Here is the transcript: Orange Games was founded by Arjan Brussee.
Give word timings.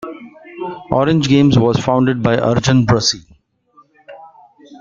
Orange 0.89 1.27
Games 1.29 1.59
was 1.59 1.77
founded 1.77 2.23
by 2.23 2.35
Arjan 2.35 2.87
Brussee. 2.87 3.21